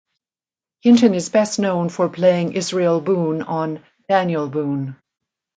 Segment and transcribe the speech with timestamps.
[0.79, 4.97] Hinton is best known for playing Israel Boone on "Daniel Boone".